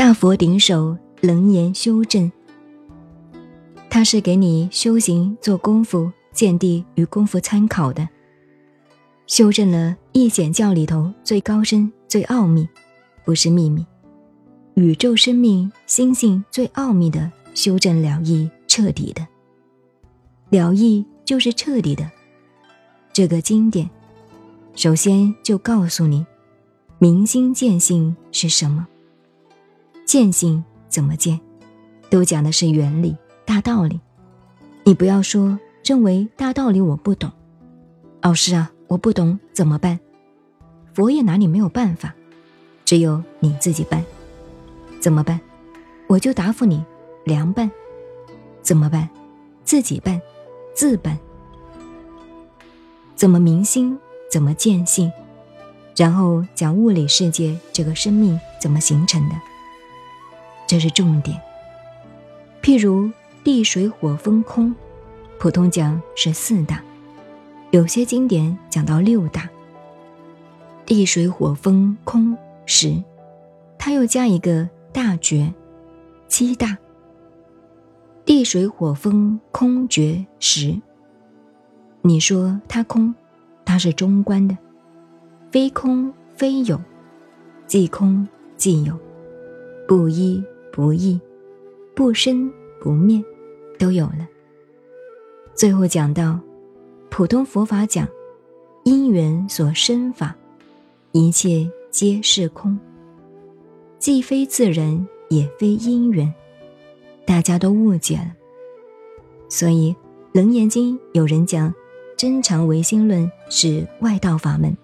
[0.00, 2.32] 大佛顶首楞严修正，
[3.90, 8.08] 它是给你修行做功夫、见地与功夫参考的。
[9.26, 12.66] 修正了一显教里头最高深、最奥秘，
[13.26, 13.84] 不是秘密，
[14.72, 19.26] 宇宙生命心性最奥秘的修正了义，彻底的。
[20.48, 22.10] 了义就是彻底的。
[23.12, 23.90] 这个经典，
[24.74, 26.24] 首先就告诉你，
[26.98, 28.86] 明心见性是什么，
[30.10, 31.40] 见性怎么见，
[32.10, 34.00] 都讲的是原理、大道理。
[34.82, 37.30] 你不要说认为大道理我不懂，
[38.20, 38.72] 老师啊。
[38.88, 40.00] 我不懂怎么办？
[40.94, 42.12] 佛也拿你没有办法，
[42.84, 44.04] 只有你自己办。
[44.98, 45.40] 怎么办？
[46.08, 46.84] 我就答复你：
[47.22, 47.70] 凉拌。
[48.62, 49.08] 怎么办？
[49.62, 50.20] 自己办，
[50.74, 51.16] 自办。
[53.14, 53.96] 怎么明心？
[54.28, 55.12] 怎么见性？
[55.94, 59.36] 然后讲物理世界这个生命怎么形成的，
[60.70, 61.36] 这是重点。
[62.62, 63.10] 譬如
[63.42, 64.72] 地水火风空，
[65.36, 66.80] 普通讲是四大。
[67.72, 69.50] 有些经典讲到六大，
[70.86, 73.02] 地水火风空十，
[73.78, 75.52] 他又加一个大觉，
[76.28, 76.78] 七大。
[78.24, 80.80] 地水火风空觉十，
[82.00, 83.12] 你说它空，
[83.64, 84.56] 它是中观的，
[85.50, 86.80] 非空非有，
[87.66, 88.96] 即空即有，
[89.88, 90.40] 不一
[90.72, 91.20] 不异，
[91.94, 93.22] 不生不灭，
[93.78, 94.28] 都有了。
[95.54, 96.38] 最后讲到。
[97.12, 98.08] 普通佛法讲，
[98.84, 100.34] 因缘所生法，
[101.10, 102.78] 一切皆是空，
[103.98, 106.32] 既非自然，也非因缘，
[107.26, 108.32] 大家都误解了。
[109.48, 109.92] 所以
[110.32, 111.74] 《楞严经》有人讲，
[112.16, 114.74] 真常唯心论是外道法门，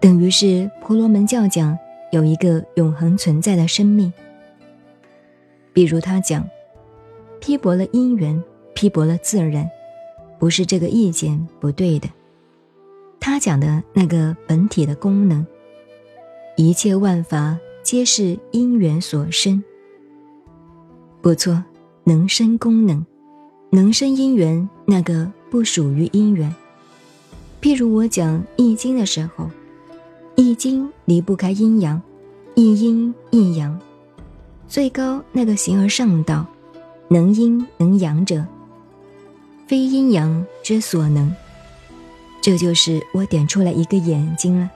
[0.00, 1.78] 等于是婆罗门教讲
[2.10, 4.10] 有一个永恒存在的生命。
[5.76, 6.48] 比如他讲，
[7.38, 8.42] 批驳了因缘，
[8.72, 9.70] 批驳了自然。
[10.38, 12.08] 不是这个意见不对的，
[13.20, 15.46] 他讲的那个本体的功能，
[16.56, 19.62] 一切万法皆是因缘所生。
[21.20, 21.62] 不错，
[22.04, 23.04] 能生功能，
[23.68, 26.54] 能生因缘，那个不属于因缘。
[27.60, 29.50] 譬如我讲易经的时候，
[30.36, 32.00] 易经离不开阴阳，
[32.54, 33.78] 一阴一阳，
[34.68, 36.44] 最高那个形而上道，
[37.08, 38.44] 能阴能阳者。
[39.66, 41.34] 非阴阳之所能，
[42.40, 44.70] 这就是我点出来一个眼睛了。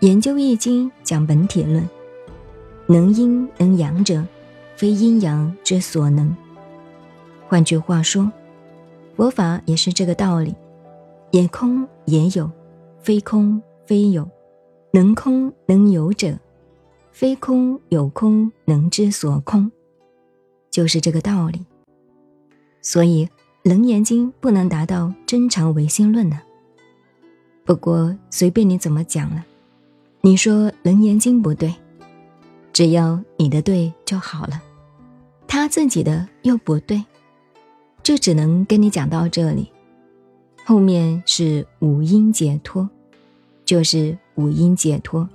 [0.00, 1.88] 研究易经讲本体论，
[2.86, 4.22] 能阴能阳者，
[4.76, 6.34] 非阴阳之所能。
[7.46, 8.30] 换句话说，
[9.16, 10.54] 佛法也是这个道理，
[11.30, 12.50] 也空也有，
[13.00, 14.28] 非空非有，
[14.90, 16.38] 能空能有者，
[17.14, 19.70] 非空有空能之所空，
[20.68, 21.64] 就是这个道理。
[22.82, 23.26] 所以。
[23.66, 26.38] 楞严经不能达到真常唯心论呢。
[27.64, 29.42] 不过随便你怎么讲了，
[30.20, 31.74] 你说楞严经不对，
[32.74, 34.62] 只要你的对就好了，
[35.48, 37.02] 他自己的又不对，
[38.02, 39.72] 这只能跟你讲到这里。
[40.66, 42.86] 后面是五阴解脱，
[43.64, 45.26] 就是五阴解脱，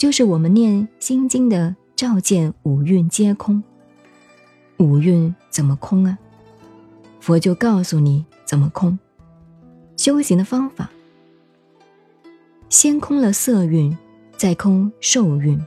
[0.00, 3.62] 就是我们念心经的照见五蕴皆空。
[4.78, 6.18] 五蕴怎么空啊？
[7.20, 8.98] 佛就告诉你怎么空，
[9.98, 10.90] 修行的方法。
[12.70, 13.94] 先空了色蕴，
[14.38, 15.60] 再空受蕴。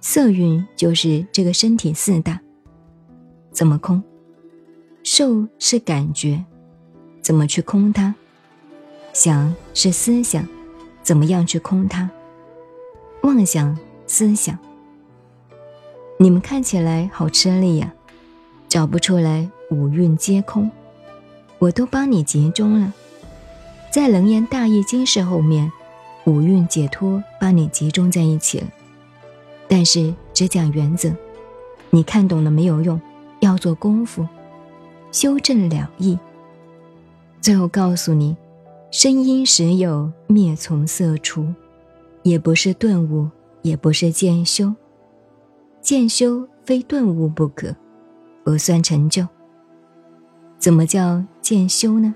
[0.00, 2.40] 色蕴就是这个身体四大，
[3.50, 4.00] 怎么空？
[5.02, 6.44] 受是感觉，
[7.20, 8.14] 怎么去空它？
[9.12, 10.46] 想是思想，
[11.02, 12.08] 怎么样去空它？
[13.22, 14.58] 妄想、思想，
[16.18, 17.92] 你们看起来好吃力呀，
[18.68, 19.48] 找不出来。
[19.70, 20.70] 五蕴皆空，
[21.58, 22.90] 我都帮你集中了，
[23.92, 25.70] 在楞严大义经释后面，
[26.24, 28.66] 五蕴解脱帮你集中在一起了。
[29.68, 31.12] 但是只讲原则，
[31.90, 32.98] 你看懂了没有用，
[33.40, 34.26] 要做功夫，
[35.12, 36.18] 修正了义。
[37.42, 38.34] 最后告诉你，
[38.90, 41.46] 声音时有，灭从色出，
[42.28, 43.26] 也不是顿悟，
[43.62, 44.70] 也不是渐修，
[45.80, 47.74] 渐修非顿悟不可，
[48.44, 49.26] 不算成就。
[50.58, 52.14] 怎么叫渐修呢？